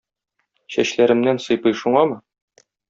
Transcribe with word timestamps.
Чәчләремнән 0.75 1.43
сыйпый 1.47 1.81
шуңамы? 1.85 2.21